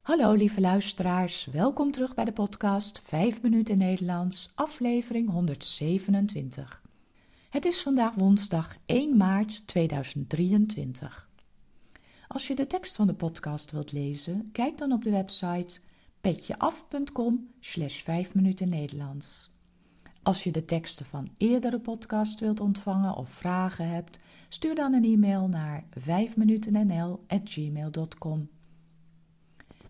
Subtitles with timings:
[0.00, 6.82] Hallo lieve luisteraars, welkom terug bij de podcast 5 minuten Nederlands, aflevering 127.
[7.50, 11.28] Het is vandaag woensdag 1 maart 2023.
[12.28, 15.80] Als je de tekst van de podcast wilt lezen, kijk dan op de website
[16.20, 19.54] petjeaf.com slash 5 minuten Nederlands.
[20.22, 25.04] Als je de teksten van eerdere podcasts wilt ontvangen of vragen hebt, stuur dan een
[25.04, 28.48] e-mail naar 5minutennl.gmail.com.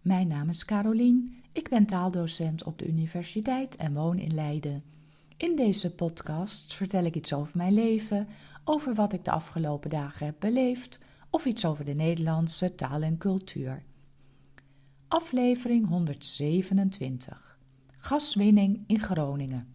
[0.00, 4.82] Mijn naam is Carolien, ik ben taaldocent op de universiteit en woon in Leiden.
[5.36, 8.28] In deze podcast vertel ik iets over mijn leven,
[8.64, 10.98] over wat ik de afgelopen dagen heb beleefd
[11.30, 13.82] of iets over de Nederlandse taal en cultuur.
[15.08, 17.58] Aflevering 127
[17.96, 19.68] Gaswinning in Groningen.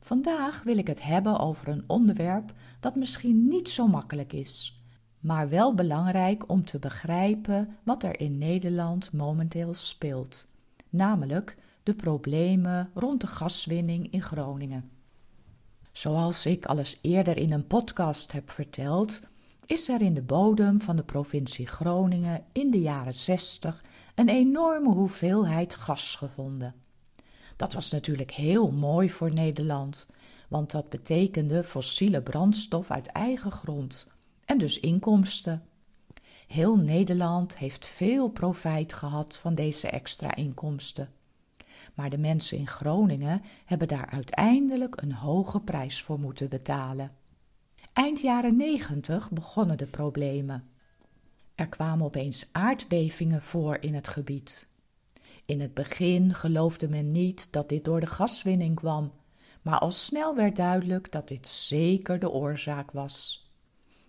[0.00, 4.75] Vandaag wil ik het hebben over een onderwerp dat misschien niet zo makkelijk is,
[5.26, 10.46] maar wel belangrijk om te begrijpen wat er in Nederland momenteel speelt,
[10.88, 14.90] namelijk de problemen rond de gaswinning in Groningen.
[15.92, 19.22] Zoals ik al eens eerder in een podcast heb verteld,
[19.64, 24.90] is er in de bodem van de provincie Groningen in de jaren 60 een enorme
[24.90, 26.74] hoeveelheid gas gevonden.
[27.56, 30.06] Dat was natuurlijk heel mooi voor Nederland,
[30.48, 34.14] want dat betekende fossiele brandstof uit eigen grond
[34.46, 35.62] en dus inkomsten.
[36.46, 41.08] Heel Nederland heeft veel profijt gehad van deze extra inkomsten.
[41.94, 47.12] Maar de mensen in Groningen hebben daar uiteindelijk een hoge prijs voor moeten betalen.
[47.92, 50.68] Eind jaren negentig begonnen de problemen.
[51.54, 54.68] Er kwamen opeens aardbevingen voor in het gebied.
[55.46, 59.12] In het begin geloofde men niet dat dit door de gaswinning kwam,
[59.62, 63.45] maar al snel werd duidelijk dat dit zeker de oorzaak was.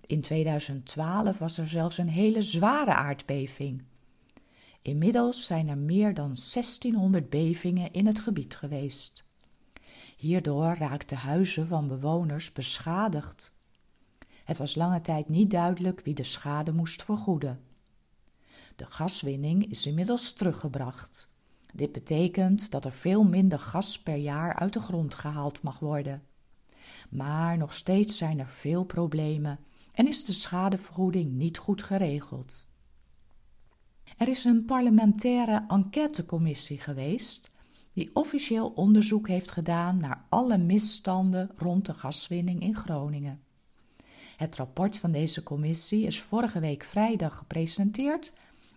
[0.07, 3.83] In 2012 was er zelfs een hele zware aardbeving.
[4.81, 9.25] Inmiddels zijn er meer dan 1600 bevingen in het gebied geweest.
[10.17, 13.53] Hierdoor raakten huizen van bewoners beschadigd.
[14.43, 17.61] Het was lange tijd niet duidelijk wie de schade moest vergoeden.
[18.75, 21.33] De gaswinning is inmiddels teruggebracht.
[21.73, 26.23] Dit betekent dat er veel minder gas per jaar uit de grond gehaald mag worden.
[27.09, 29.59] Maar nog steeds zijn er veel problemen
[29.97, 32.75] en is de schadevergoeding niet goed geregeld.
[34.17, 37.51] Er is een parlementaire enquêtecommissie geweest
[37.93, 43.41] die officieel onderzoek heeft gedaan naar alle misstanden rond de gaswinning in Groningen.
[44.35, 48.33] Het rapport van deze commissie is vorige week vrijdag gepresenteerd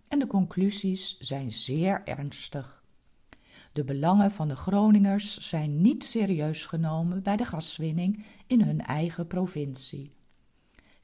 [0.08, 2.84] en de conclusies zijn zeer ernstig.
[3.72, 9.26] De belangen van de Groningers zijn niet serieus genomen bij de gaswinning in hun eigen
[9.26, 10.18] provincie.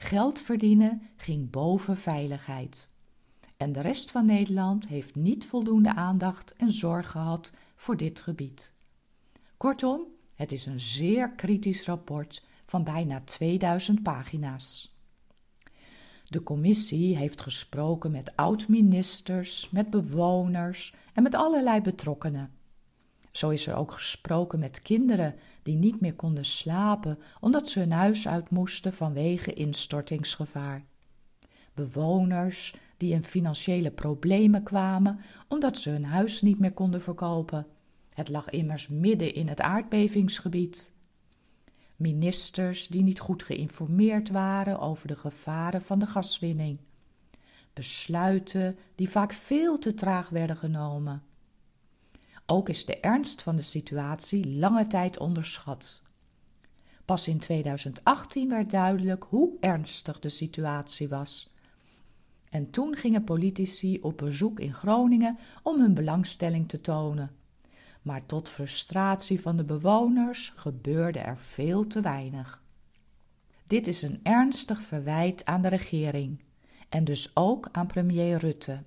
[0.07, 2.89] Geld verdienen ging boven veiligheid.
[3.57, 8.73] En de rest van Nederland heeft niet voldoende aandacht en zorg gehad voor dit gebied.
[9.57, 10.03] Kortom,
[10.35, 14.97] het is een zeer kritisch rapport van bijna 2000 pagina's.
[16.29, 22.56] De commissie heeft gesproken met oud-ministers, met bewoners en met allerlei betrokkenen.
[23.37, 27.93] Zo is er ook gesproken met kinderen die niet meer konden slapen omdat ze hun
[27.93, 30.85] huis uit moesten vanwege instortingsgevaar.
[31.75, 37.67] Bewoners die in financiële problemen kwamen omdat ze hun huis niet meer konden verkopen.
[38.15, 40.95] Het lag immers midden in het aardbevingsgebied
[41.97, 46.79] ministers die niet goed geïnformeerd waren over de gevaren van de gaswinning,
[47.73, 51.23] besluiten die vaak veel te traag werden genomen.
[52.47, 56.03] Ook is de ernst van de situatie lange tijd onderschat.
[57.05, 61.55] Pas in 2018 werd duidelijk hoe ernstig de situatie was.
[62.51, 67.31] En toen gingen politici op bezoek in Groningen om hun belangstelling te tonen
[68.07, 72.63] maar tot frustratie van de bewoners gebeurde er veel te weinig.
[73.67, 76.45] Dit is een ernstig verwijt aan de regering
[76.89, 78.83] en dus ook aan premier Rutte.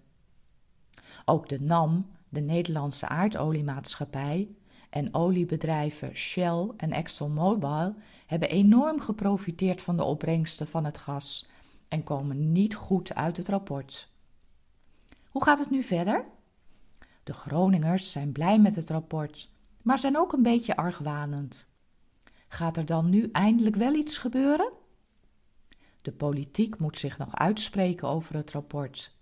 [1.25, 4.49] Ook de NAM, de Nederlandse aardoliemaatschappij,
[4.89, 7.95] en oliebedrijven Shell en ExxonMobil
[8.25, 11.49] hebben enorm geprofiteerd van de opbrengsten van het gas
[11.87, 14.09] en komen niet goed uit het rapport.
[15.29, 16.25] Hoe gaat het nu verder?
[17.23, 19.49] De Groningers zijn blij met het rapport,
[19.81, 21.67] maar zijn ook een beetje argwanend.
[22.47, 24.71] Gaat er dan nu eindelijk wel iets gebeuren?
[26.01, 29.17] De politiek moet zich nog uitspreken over het rapport.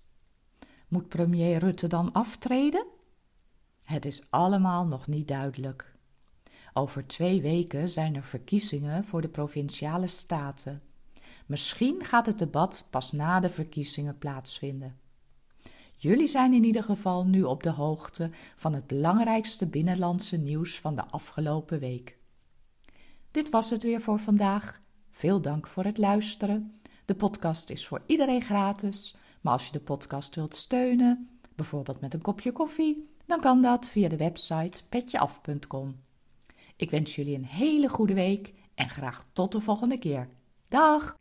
[0.88, 2.86] Moet premier Rutte dan aftreden?
[3.87, 5.95] Het is allemaal nog niet duidelijk.
[6.73, 10.81] Over twee weken zijn er verkiezingen voor de provinciale staten.
[11.45, 14.97] Misschien gaat het debat pas na de verkiezingen plaatsvinden.
[15.97, 20.95] Jullie zijn in ieder geval nu op de hoogte van het belangrijkste binnenlandse nieuws van
[20.95, 22.17] de afgelopen week.
[23.31, 24.81] Dit was het weer voor vandaag.
[25.11, 26.79] Veel dank voor het luisteren.
[27.05, 32.13] De podcast is voor iedereen gratis, maar als je de podcast wilt steunen, bijvoorbeeld met
[32.13, 35.95] een kopje koffie, dan kan dat via de website petjeaf.com.
[36.75, 40.29] Ik wens jullie een hele goede week en graag tot de volgende keer.
[40.68, 41.18] Dag!